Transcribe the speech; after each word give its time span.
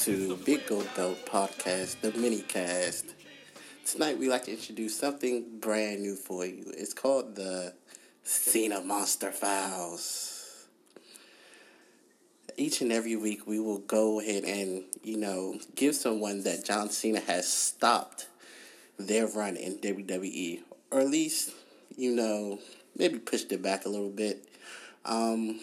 to 0.00 0.36
Big 0.44 0.64
Gold 0.68 0.88
Belt 0.94 1.18
Podcast, 1.26 2.00
the 2.02 2.12
mini 2.12 2.42
cast. 2.42 3.14
Tonight 3.84 4.16
we 4.16 4.28
like 4.28 4.44
to 4.44 4.52
introduce 4.52 4.96
something 4.96 5.58
brand 5.58 6.02
new 6.02 6.14
for 6.14 6.46
you. 6.46 6.72
It's 6.76 6.94
called 6.94 7.34
the 7.34 7.74
Cena 8.22 8.80
Monster 8.80 9.32
Files. 9.32 10.68
Each 12.56 12.80
and 12.80 12.92
every 12.92 13.16
week 13.16 13.48
we 13.48 13.58
will 13.58 13.78
go 13.78 14.20
ahead 14.20 14.44
and, 14.44 14.84
you 15.02 15.16
know, 15.16 15.58
give 15.74 15.96
someone 15.96 16.44
that 16.44 16.64
John 16.64 16.90
Cena 16.90 17.18
has 17.20 17.52
stopped 17.52 18.28
their 19.00 19.26
run 19.26 19.56
in 19.56 19.78
WWE. 19.78 20.60
Or 20.92 21.00
at 21.00 21.08
least, 21.08 21.50
you 21.96 22.14
know, 22.14 22.60
maybe 22.96 23.18
pushed 23.18 23.50
it 23.50 23.62
back 23.62 23.84
a 23.84 23.88
little 23.88 24.10
bit. 24.10 24.46
Um, 25.04 25.58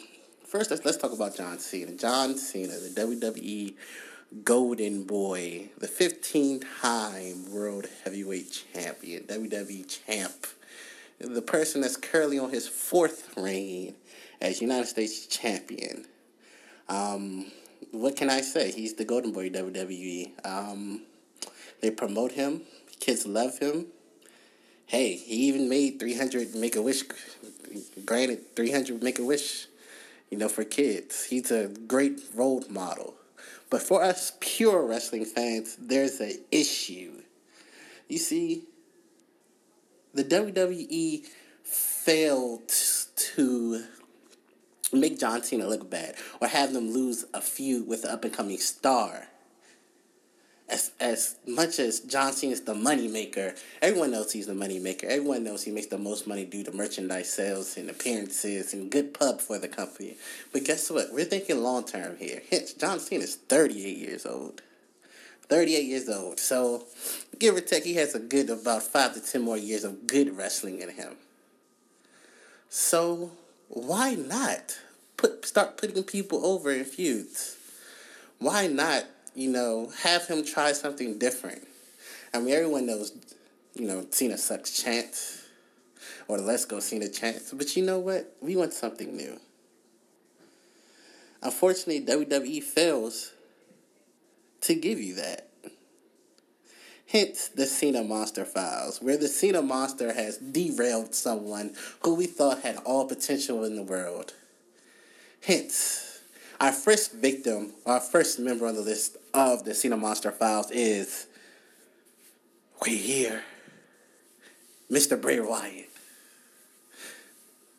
first, 0.46 0.72
let's, 0.72 0.84
let's 0.84 0.98
talk 0.98 1.14
about 1.14 1.38
John 1.38 1.58
Cena. 1.60 1.94
John 1.94 2.38
Cena, 2.38 2.74
the 2.74 2.90
WWE 2.90 3.76
Golden 4.44 5.04
Boy, 5.04 5.70
the 5.78 5.88
15 5.88 6.62
time 6.82 7.52
World 7.52 7.88
Heavyweight 8.04 8.64
Champion, 8.74 9.24
WWE 9.24 10.06
Champ, 10.06 10.48
the 11.20 11.42
person 11.42 11.82
that's 11.82 11.96
currently 11.96 12.40
on 12.40 12.50
his 12.50 12.68
fourth 12.68 13.32
reign 13.38 13.96
as 14.42 14.62
United 14.62 14.88
States 14.88 15.28
Champion. 15.28 16.06
Um, 16.90 17.52
what 17.92 18.16
can 18.16 18.30
I 18.30 18.42
say? 18.42 18.72
He's 18.72 18.96
the 18.96 19.06
Golden 19.06 19.32
Boy 19.32 19.50
WWE. 19.50 20.46
Um, 20.46 21.04
they 21.82 21.92
promote 21.92 22.34
him, 22.34 22.62
kids 23.00 23.26
love 23.26 23.60
him. 23.60 23.88
Hey, 24.88 25.16
he 25.16 25.48
even 25.48 25.70
made 25.70 26.00
300 26.00 26.56
Make 26.56 26.76
a 26.76 26.82
Wish, 26.82 27.04
granted, 28.06 28.56
300 28.56 29.02
Make 29.02 29.20
a 29.20 29.24
Wish, 29.24 29.68
you 30.30 30.38
know, 30.38 30.50
for 30.50 30.64
kids. 30.64 31.26
He's 31.26 31.52
a 31.52 31.68
great 31.68 32.22
role 32.36 32.64
model. 32.70 33.16
But 33.70 33.82
for 33.82 34.04
us 34.04 34.34
pure 34.40 34.86
wrestling 34.86 35.26
fans, 35.26 35.76
there's 35.80 36.20
an 36.20 36.38
issue. 36.52 37.22
You 38.08 38.18
see, 38.18 38.64
the 40.14 40.24
WWE 40.24 41.26
failed 41.64 42.72
to 43.16 43.84
make 44.94 45.20
John 45.20 45.44
Cena 45.44 45.68
look 45.68 45.90
bad 45.90 46.16
or 46.40 46.48
have 46.48 46.74
them 46.74 46.92
lose 46.92 47.26
a 47.34 47.42
feud 47.42 47.88
with 47.88 48.06
an 48.06 48.12
up 48.12 48.24
and 48.24 48.34
coming 48.34 48.58
star. 48.58 49.28
As, 50.68 50.92
as 51.00 51.36
much 51.46 51.78
as 51.78 52.00
John 52.00 52.34
Cena 52.34 52.54
is 52.54 52.62
the 52.62 52.74
money 52.74 53.08
maker, 53.08 53.54
everyone 53.84 54.12
knows 54.12 54.32
he's 54.32 54.48
the 54.48 54.56
money 54.56 54.80
maker. 54.80 55.06
Everyone 55.08 55.44
knows 55.44 55.64
he 55.64 55.72
makes 55.72 55.88
the 55.88 55.98
most 56.00 56.26
money 56.26 56.44
due 56.44 56.64
to 56.64 56.72
merchandise 56.72 57.32
sales 57.32 57.78
and 57.78 57.88
appearances 57.90 58.74
and 58.74 58.90
good 58.90 59.14
pub 59.14 59.42
for 59.42 59.60
the 59.60 59.68
company. 59.68 60.18
But 60.52 60.64
guess 60.64 60.90
what? 60.90 61.14
We're 61.14 61.26
thinking 61.26 61.62
long 61.62 61.84
term 61.86 62.18
here. 62.18 62.42
Hence, 62.50 62.74
John 62.74 63.00
Cena 63.00 63.24
is 63.24 63.36
38 63.36 63.98
years 63.98 64.26
old. 64.26 64.64
38 65.50 65.86
years 65.86 66.10
old. 66.10 66.40
So, 66.40 66.86
give 67.38 67.56
or 67.56 67.62
take, 67.62 67.84
he 67.84 67.96
has 67.96 68.16
a 68.16 68.20
good 68.20 68.50
about 68.50 68.82
5 68.82 69.14
to 69.14 69.20
10 69.22 69.42
more 69.42 69.58
years 69.58 69.84
of 69.84 70.08
good 70.08 70.36
wrestling 70.36 70.82
in 70.82 70.90
him. 70.90 71.16
So, 72.70 73.32
why 73.70 74.16
not 74.16 74.80
put 75.18 75.46
start 75.46 75.78
putting 75.78 76.04
people 76.04 76.46
over 76.46 76.72
in 76.72 76.86
feuds? 76.86 77.58
Why 78.40 78.68
not 78.68 79.06
you 79.36 79.50
know, 79.50 79.92
have 80.02 80.26
him 80.28 80.44
try 80.44 80.72
something 80.72 81.20
different. 81.20 81.68
I 82.34 82.40
mean, 82.40 82.54
everyone 82.54 82.86
knows, 82.86 83.14
you 83.76 83.86
know, 83.86 84.06
Cena 84.10 84.38
sucks 84.38 84.82
chance 84.82 85.44
or 86.28 86.38
let's 86.38 86.66
go 86.66 86.80
Cena 86.80 87.10
chance. 87.10 87.52
But 87.54 87.76
you 87.76 87.84
know 87.84 88.00
what? 88.00 88.36
We 88.42 88.56
want 88.56 88.74
something 88.74 89.16
new. 89.16 89.40
Unfortunately, 91.42 92.02
WWE 92.02 92.64
fails 92.64 93.34
to 94.62 94.74
give 94.74 95.00
you 95.00 95.16
that. 95.16 95.50
Hence 97.08 97.50
the 97.50 97.68
Cena 97.68 98.04
Monster 98.04 98.46
Files, 98.46 99.00
where 99.02 99.16
the 99.16 99.28
Cena 99.28 99.62
Monster 99.62 100.14
has 100.14 100.38
derailed 100.38 101.14
someone 101.14 101.76
who 102.02 102.16
we 102.16 102.26
thought 102.26 102.64
had 102.64 102.78
all 102.78 103.06
potential 103.06 103.64
in 103.64 103.76
the 103.76 103.84
world. 103.84 104.34
Hence, 105.44 106.05
our 106.66 106.72
first 106.72 107.14
victim, 107.14 107.74
our 107.86 108.00
first 108.00 108.40
member 108.40 108.66
on 108.66 108.74
the 108.74 108.82
list 108.82 109.18
of 109.36 109.66
the 109.66 109.76
Cena 109.76 109.96
Monster 109.96 110.32
Files 110.32 110.72
is 110.72 111.28
we 112.84 112.98
here, 112.98 113.44
Mr. 114.92 115.22
Bray 115.22 115.40
Wyatt, 115.40 115.92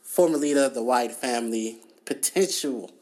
former 0.04 0.38
leader 0.38 0.62
of 0.66 0.74
the 0.74 0.84
Wyatt 0.84 1.10
family, 1.10 1.78
potential 2.04 2.92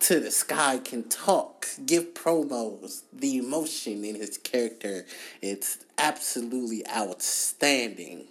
to 0.00 0.20
the 0.20 0.30
sky, 0.30 0.78
can 0.82 1.06
talk, 1.10 1.66
give 1.84 2.14
promos, 2.14 3.02
the 3.12 3.36
emotion 3.36 4.06
in 4.06 4.14
his 4.14 4.38
character, 4.38 5.04
it's 5.42 5.84
absolutely 5.98 6.82
outstanding. 6.88 8.24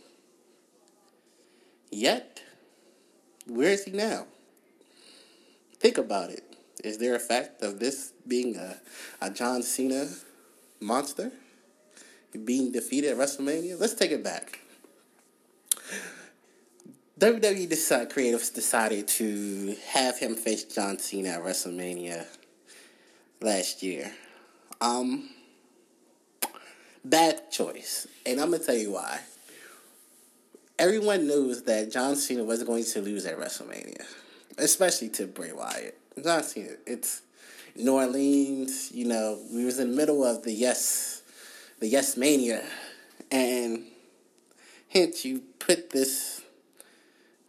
Yet, 1.91 2.41
where 3.45 3.69
is 3.69 3.83
he 3.83 3.91
now? 3.91 4.25
Think 5.79 5.97
about 5.97 6.29
it. 6.29 6.43
Is 6.83 6.97
there 6.97 7.15
a 7.15 7.19
fact 7.19 7.63
of 7.63 7.79
this 7.79 8.13
being 8.27 8.55
a, 8.55 8.77
a 9.21 9.29
John 9.29 9.63
Cena 9.63 10.07
monster? 10.79 11.31
Being 12.45 12.71
defeated 12.71 13.11
at 13.11 13.17
WrestleMania? 13.17 13.79
Let's 13.79 13.93
take 13.93 14.11
it 14.11 14.23
back. 14.23 14.59
WWE 17.19 17.67
decided, 17.67 18.11
creatives 18.11 18.53
decided 18.53 19.07
to 19.07 19.75
have 19.87 20.19
him 20.19 20.35
face 20.35 20.63
John 20.65 20.99
Cena 20.99 21.29
at 21.29 21.41
WrestleMania 21.41 22.27
last 23.41 23.81
year. 23.81 24.11
Um, 24.79 25.29
bad 27.03 27.49
choice, 27.49 28.05
and 28.23 28.39
I'm 28.39 28.51
gonna 28.51 28.63
tell 28.63 28.75
you 28.75 28.91
why. 28.91 29.21
Everyone 30.77 31.27
knows 31.27 31.63
that 31.63 31.91
John 31.91 32.15
Cena 32.15 32.43
was 32.43 32.63
going 32.63 32.83
to 32.83 33.01
lose 33.01 33.25
at 33.25 33.39
WrestleMania, 33.39 34.05
especially 34.57 35.09
to 35.09 35.27
Bray 35.27 35.51
Wyatt. 35.51 35.97
John 36.23 36.43
Cena, 36.43 36.69
it's 36.85 37.21
New 37.75 37.93
Orleans. 37.93 38.91
You 38.91 39.05
know, 39.05 39.39
we 39.53 39.65
was 39.65 39.79
in 39.79 39.91
the 39.91 39.95
middle 39.95 40.23
of 40.23 40.43
the 40.43 40.51
yes, 40.51 41.21
the 41.79 41.87
yes 41.87 42.17
mania, 42.17 42.63
and 43.31 43.85
hence 44.89 45.23
you 45.25 45.41
put 45.59 45.91
this 45.91 46.41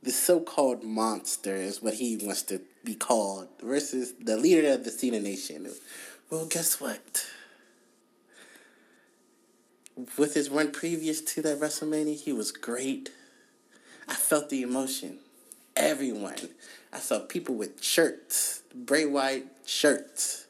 the 0.03 0.11
so-called 0.13 0.85
monster 0.85 1.55
is 1.55 1.83
what 1.83 1.95
he 1.95 2.17
wants 2.17 2.43
to 2.43 2.61
be 2.85 2.95
called 2.95 3.49
versus 3.63 4.15
the 4.21 4.37
leader 4.37 4.73
of 4.73 4.85
the 4.85 4.91
Cena 4.91 5.21
Nation. 5.21 5.69
Well, 6.31 6.47
guess 6.47 6.81
what? 6.81 7.27
With 10.17 10.35
his 10.35 10.51
run 10.51 10.71
previous 10.71 11.21
to 11.21 11.43
that 11.43 11.59
WrestleMania, 11.59 12.15
he 12.15 12.33
was 12.33 12.53
great. 12.53 13.11
I 14.07 14.15
felt 14.15 14.49
the 14.49 14.63
emotion. 14.63 15.19
Everyone. 15.79 16.35
I 16.93 16.99
saw 16.99 17.21
people 17.21 17.55
with 17.55 17.83
shirts, 17.83 18.63
Bray 18.75 19.07
Wyatt 19.07 19.47
shirts. 19.65 20.47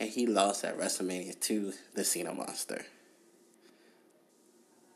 And 0.00 0.08
he 0.08 0.26
lost 0.26 0.64
at 0.64 0.78
WrestleMania 0.78 1.38
to 1.40 1.74
the 1.94 2.04
Cena 2.04 2.32
Monster. 2.32 2.84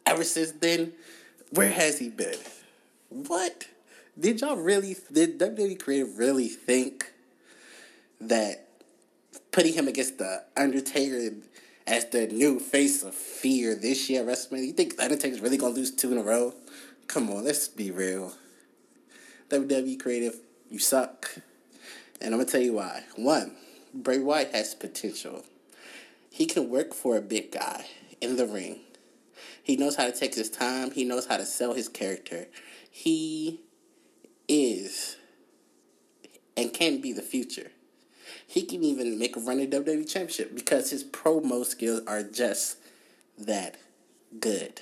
Ever 0.06 0.24
since 0.24 0.52
then, 0.52 0.94
where 1.50 1.70
has 1.70 1.98
he 1.98 2.08
been? 2.08 2.38
What? 3.10 3.68
Did 4.18 4.40
y'all 4.40 4.56
really, 4.56 4.96
did 5.12 5.38
WWE 5.38 5.78
Creative 5.78 6.18
really 6.18 6.48
think 6.48 7.12
that 8.20 8.66
putting 9.52 9.74
him 9.74 9.88
against 9.88 10.18
The 10.18 10.44
Undertaker 10.56 11.34
as 11.86 12.06
the 12.06 12.28
new 12.28 12.60
face 12.60 13.02
of 13.02 13.14
fear 13.14 13.74
this 13.74 14.08
year 14.08 14.22
at 14.22 14.26
WrestleMania, 14.26 14.66
you 14.66 14.72
think 14.72 14.96
The 14.96 15.04
Undertaker's 15.04 15.40
really 15.40 15.58
to 15.58 15.66
lose 15.68 15.90
two 15.90 16.12
in 16.12 16.18
a 16.18 16.22
row? 16.22 16.54
Come 17.08 17.28
on, 17.30 17.44
let's 17.44 17.68
be 17.68 17.90
real. 17.90 18.32
WWE 19.50 20.00
Creative, 20.00 20.36
you 20.68 20.78
suck. 20.78 21.34
And 22.20 22.32
I'm 22.32 22.38
going 22.38 22.46
to 22.46 22.52
tell 22.52 22.60
you 22.60 22.74
why. 22.74 23.04
One, 23.16 23.56
Bray 23.92 24.18
Wyatt 24.18 24.54
has 24.54 24.74
potential. 24.74 25.44
He 26.30 26.46
can 26.46 26.70
work 26.70 26.94
for 26.94 27.16
a 27.16 27.20
big 27.20 27.50
guy 27.50 27.86
in 28.20 28.36
the 28.36 28.46
ring. 28.46 28.80
He 29.62 29.76
knows 29.76 29.96
how 29.96 30.06
to 30.06 30.12
take 30.12 30.34
his 30.34 30.50
time. 30.50 30.92
He 30.92 31.04
knows 31.04 31.26
how 31.26 31.36
to 31.36 31.44
sell 31.44 31.74
his 31.74 31.88
character. 31.88 32.46
He 32.90 33.60
is 34.48 35.16
and 36.56 36.72
can 36.72 37.00
be 37.00 37.12
the 37.12 37.22
future. 37.22 37.70
He 38.46 38.62
can 38.62 38.82
even 38.82 39.18
make 39.18 39.36
a 39.36 39.40
run 39.40 39.60
at 39.60 39.70
WWE 39.70 40.08
Championship 40.08 40.54
because 40.54 40.90
his 40.90 41.04
promo 41.04 41.64
skills 41.64 42.02
are 42.06 42.22
just 42.22 42.78
that 43.38 43.76
good. 44.38 44.80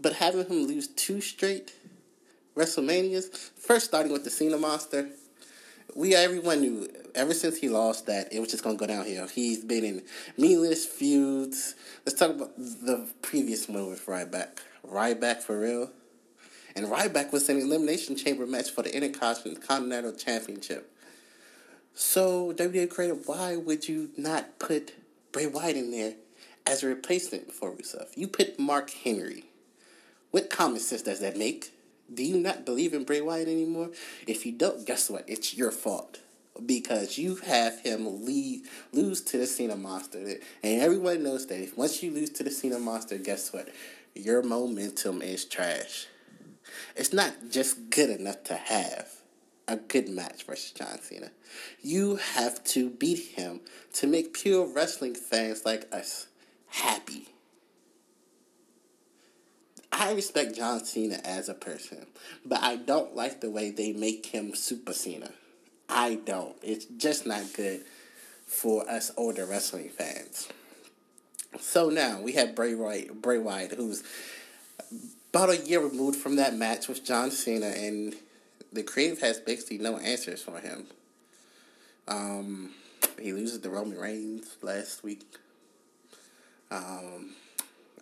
But 0.00 0.14
having 0.14 0.46
him 0.46 0.66
lose 0.66 0.88
two 0.88 1.20
straight 1.20 1.74
WrestleManias, 2.60 3.34
first 3.56 3.86
starting 3.86 4.12
with 4.12 4.24
the 4.24 4.28
Cena 4.28 4.58
Monster, 4.58 5.08
we 5.96 6.14
everyone 6.14 6.60
knew 6.60 6.88
ever 7.14 7.32
since 7.32 7.56
he 7.56 7.70
lost 7.70 8.04
that 8.04 8.30
it 8.32 8.38
was 8.38 8.50
just 8.50 8.62
gonna 8.62 8.76
go 8.76 8.86
downhill. 8.86 9.26
He's 9.28 9.64
been 9.64 9.82
in 9.82 10.02
meaningless 10.36 10.84
feuds. 10.84 11.74
Let's 12.04 12.18
talk 12.18 12.32
about 12.32 12.54
the 12.58 13.08
previous 13.22 13.66
one 13.66 13.88
with 13.88 14.04
Ryback. 14.04 14.58
Ryback 14.86 15.38
for 15.38 15.58
real. 15.58 15.90
And 16.76 16.86
Ryback 16.86 17.32
was 17.32 17.48
an 17.48 17.58
Elimination 17.58 18.14
Chamber 18.14 18.46
match 18.46 18.70
for 18.70 18.82
the 18.82 18.94
Intercontinental 18.94 20.12
Championship. 20.12 20.92
So, 21.94 22.52
WWE 22.52 22.90
Creative, 22.90 23.26
why 23.26 23.56
would 23.56 23.88
you 23.88 24.10
not 24.18 24.58
put 24.58 24.92
Bray 25.32 25.46
Wyatt 25.46 25.76
in 25.76 25.90
there 25.90 26.14
as 26.66 26.82
a 26.82 26.88
replacement 26.88 27.52
for 27.52 27.72
Rusev? 27.72 28.08
You 28.16 28.28
put 28.28 28.58
Mark 28.58 28.90
Henry. 28.90 29.46
What 30.30 30.50
common 30.50 30.78
sense 30.78 31.02
does 31.02 31.20
that 31.20 31.38
make? 31.38 31.72
Do 32.12 32.24
you 32.24 32.38
not 32.38 32.64
believe 32.64 32.92
in 32.92 33.04
Bray 33.04 33.20
Wyatt 33.20 33.48
anymore? 33.48 33.90
If 34.26 34.44
you 34.44 34.52
don't, 34.52 34.86
guess 34.86 35.08
what? 35.08 35.24
It's 35.28 35.56
your 35.56 35.70
fault. 35.70 36.18
Because 36.64 37.16
you 37.16 37.36
have 37.36 37.80
him 37.80 38.26
leave, 38.26 38.68
lose 38.92 39.20
to 39.22 39.38
the 39.38 39.46
Cena 39.46 39.76
Monster. 39.76 40.18
And 40.62 40.82
everyone 40.82 41.22
knows 41.22 41.46
that 41.46 41.62
if 41.62 41.76
once 41.76 42.02
you 42.02 42.10
lose 42.10 42.30
to 42.30 42.42
the 42.42 42.50
Cena 42.50 42.78
Monster, 42.78 43.16
guess 43.18 43.52
what? 43.52 43.68
Your 44.14 44.42
momentum 44.42 45.22
is 45.22 45.44
trash. 45.44 46.08
It's 46.96 47.12
not 47.12 47.34
just 47.50 47.90
good 47.90 48.10
enough 48.10 48.42
to 48.44 48.54
have 48.54 49.08
a 49.68 49.76
good 49.76 50.08
match 50.08 50.42
versus 50.42 50.72
John 50.72 51.00
Cena. 51.00 51.30
You 51.80 52.16
have 52.16 52.62
to 52.64 52.90
beat 52.90 53.36
him 53.36 53.60
to 53.94 54.06
make 54.06 54.34
pure 54.34 54.66
wrestling 54.66 55.14
fans 55.14 55.64
like 55.64 55.86
us 55.94 56.26
happy. 56.66 57.28
I 60.00 60.12
respect 60.12 60.56
John 60.56 60.82
Cena 60.82 61.20
as 61.24 61.50
a 61.50 61.54
person, 61.54 62.06
but 62.46 62.62
I 62.62 62.76
don't 62.76 63.14
like 63.14 63.42
the 63.42 63.50
way 63.50 63.70
they 63.70 63.92
make 63.92 64.24
him 64.24 64.54
Super 64.54 64.94
Cena. 64.94 65.28
I 65.90 66.14
don't. 66.14 66.56
It's 66.62 66.86
just 66.86 67.26
not 67.26 67.52
good 67.54 67.84
for 68.46 68.88
us 68.88 69.12
older 69.18 69.44
wrestling 69.44 69.90
fans. 69.90 70.48
So 71.58 71.90
now 71.90 72.22
we 72.22 72.32
have 72.32 72.54
Bray 72.54 72.74
Wyatt, 72.74 73.20
Bray 73.20 73.36
Wyatt, 73.36 73.72
who's 73.72 74.02
about 75.34 75.50
a 75.50 75.58
year 75.58 75.80
removed 75.80 76.16
from 76.16 76.36
that 76.36 76.54
match 76.54 76.88
with 76.88 77.04
John 77.04 77.30
Cena, 77.30 77.66
and 77.66 78.14
the 78.72 78.82
creative 78.82 79.20
has 79.20 79.38
basically 79.38 79.76
no 79.76 79.98
answers 79.98 80.42
for 80.42 80.60
him. 80.60 80.86
Um, 82.08 82.70
he 83.20 83.34
loses 83.34 83.58
to 83.58 83.68
Roman 83.68 83.98
Reigns 83.98 84.56
last 84.62 85.04
week. 85.04 85.26
Um, 86.70 87.34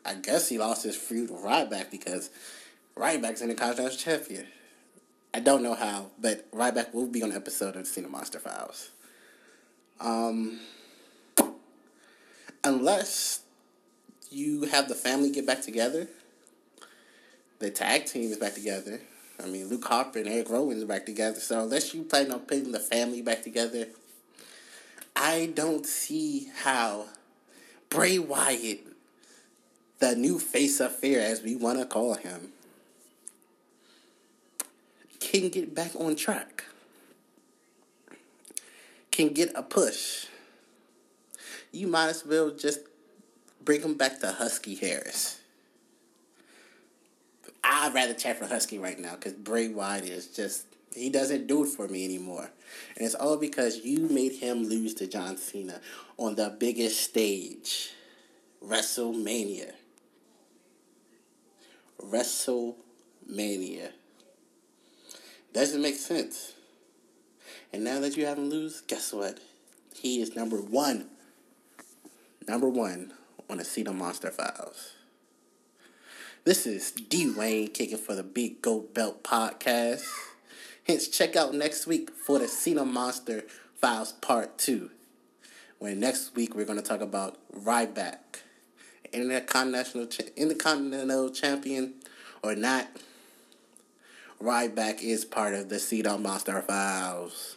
I 0.08 0.14
guess 0.14 0.48
he 0.48 0.58
lost 0.58 0.84
his 0.84 0.96
feud 0.96 1.30
with 1.30 1.42
Ryback 1.42 1.90
because 1.90 2.30
Ryback's 2.96 3.42
Intercontinental 3.42 3.94
Champion. 3.94 4.46
I 5.34 5.40
don't 5.40 5.62
know 5.62 5.74
how, 5.74 6.06
but 6.18 6.50
Ryback 6.50 6.94
will 6.94 7.06
be 7.06 7.22
on 7.22 7.30
an 7.30 7.36
episode 7.36 7.76
of 7.76 7.82
the 7.82 7.84
Cena 7.84 8.08
Monster 8.08 8.38
Files. 8.38 8.90
Um, 10.00 10.60
unless 12.64 13.42
you 14.30 14.62
have 14.62 14.88
the 14.88 14.94
family 14.94 15.30
get 15.30 15.46
back 15.46 15.60
together, 15.60 16.08
the 17.58 17.70
tag 17.70 18.06
team 18.06 18.30
is 18.30 18.38
back 18.38 18.54
together. 18.54 19.00
I 19.42 19.46
mean, 19.46 19.68
Luke 19.68 19.84
Harper 19.84 20.20
and 20.20 20.28
Eric 20.28 20.48
Rowan 20.48 20.78
is 20.78 20.84
back 20.84 21.04
together. 21.04 21.38
So 21.38 21.60
unless 21.60 21.92
you 21.92 22.04
plan 22.04 22.32
on 22.32 22.40
putting 22.40 22.72
the 22.72 22.80
family 22.80 23.20
back 23.20 23.42
together, 23.42 23.88
I 25.14 25.52
don't 25.54 25.84
see 25.84 26.48
how 26.62 27.06
Bray 27.90 28.18
Wyatt, 28.18 28.86
the 29.98 30.14
new 30.14 30.38
face 30.38 30.80
of 30.80 30.94
fear, 30.94 31.20
as 31.20 31.42
we 31.42 31.56
want 31.56 31.78
to 31.78 31.86
call 31.86 32.14
him, 32.14 32.52
can 35.20 35.48
get 35.48 35.74
back 35.74 35.90
on 35.96 36.16
track, 36.16 36.64
can 39.10 39.28
get 39.28 39.50
a 39.54 39.62
push. 39.62 40.26
You 41.72 41.86
might 41.86 42.08
as 42.08 42.24
well 42.24 42.50
just 42.50 42.80
bring 43.64 43.82
him 43.82 43.94
back 43.94 44.20
to 44.20 44.32
Husky 44.32 44.74
Harris. 44.74 45.40
I'd 47.62 47.92
rather 47.92 48.14
chat 48.14 48.38
for 48.38 48.46
Husky 48.46 48.78
right 48.78 48.98
now 48.98 49.14
because 49.16 49.34
Bray 49.34 49.68
Wyatt 49.68 50.04
is 50.04 50.28
just 50.28 50.64
he 50.94 51.10
doesn't 51.10 51.46
do 51.46 51.64
it 51.64 51.68
for 51.68 51.86
me 51.88 52.04
anymore. 52.04 52.50
And 52.96 53.04
it's 53.04 53.14
all 53.14 53.36
because 53.36 53.84
you 53.84 54.08
made 54.08 54.32
him 54.32 54.64
lose 54.64 54.94
to 54.94 55.06
John 55.06 55.36
Cena 55.36 55.80
on 56.16 56.34
the 56.34 56.54
biggest 56.58 57.00
stage. 57.00 57.90
WrestleMania. 58.64 59.72
WrestleMania. 62.02 63.92
Doesn't 65.52 65.82
make 65.82 65.96
sense. 65.96 66.54
And 67.72 67.84
now 67.84 68.00
that 68.00 68.16
you 68.16 68.26
have 68.26 68.38
him 68.38 68.48
lose, 68.50 68.80
guess 68.82 69.12
what? 69.12 69.40
He 69.94 70.20
is 70.20 70.36
number 70.36 70.56
one. 70.56 71.08
Number 72.46 72.68
one 72.68 73.12
on 73.50 73.58
the 73.58 73.64
Cena 73.64 73.92
Monster 73.92 74.30
Files. 74.30 74.92
This 76.44 76.66
is 76.66 76.92
D 76.92 77.30
Wayne 77.30 77.68
kicking 77.68 77.98
for 77.98 78.14
the 78.14 78.22
Big 78.22 78.62
Gold 78.62 78.94
Belt 78.94 79.22
podcast. 79.22 80.06
Hence, 80.86 81.08
check 81.08 81.36
out 81.36 81.52
next 81.52 81.86
week 81.86 82.10
for 82.10 82.38
the 82.38 82.48
Cena 82.48 82.84
Monster 82.84 83.44
Files 83.74 84.12
Part 84.12 84.56
2. 84.56 84.90
When 85.78 86.00
next 86.00 86.34
week 86.34 86.54
we're 86.54 86.64
going 86.64 86.80
to 86.80 86.84
talk 86.84 87.02
about 87.02 87.36
Ryback, 87.52 88.42
Intercontinental, 89.12 90.08
Intercontinental 90.36 91.30
Champion 91.30 91.94
or 92.42 92.54
not. 92.54 92.88
Ryback 94.42 95.02
is 95.02 95.24
part 95.24 95.54
of 95.54 95.68
the 95.68 95.78
Cena 95.78 96.16
Monster 96.16 96.62
Files. 96.62 97.56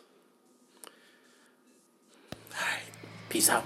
Alright, 2.51 2.81
peace 3.29 3.49
out. 3.49 3.65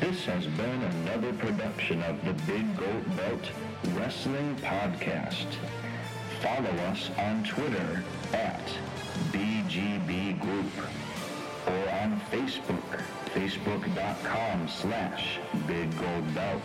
This 0.00 0.24
has 0.24 0.46
been 0.46 0.82
another 0.82 1.32
production 1.34 2.02
of 2.04 2.24
the 2.24 2.32
Big 2.50 2.76
Gold 2.76 3.16
Belt 3.16 3.50
Wrestling 3.96 4.56
Podcast. 4.62 5.46
Follow 6.40 6.70
us 6.86 7.10
on 7.18 7.42
Twitter 7.44 8.04
at 8.32 8.62
facebook.com 13.68 14.68
slash 14.68 15.38
Big 15.66 15.90
Gold 15.98 16.34
Belt. 16.34 16.62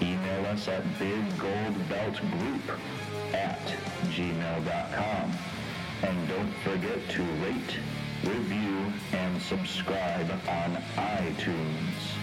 Email 0.00 0.46
us 0.46 0.68
at 0.68 0.84
biggoldbeltgroup 0.98 2.78
at 3.32 3.60
gmail.com. 4.10 5.32
And 6.02 6.28
don't 6.28 6.52
forget 6.62 7.08
to 7.10 7.22
rate, 7.22 7.78
review, 8.22 8.92
and 9.12 9.42
subscribe 9.42 10.30
on 10.48 10.76
iTunes. 10.96 12.14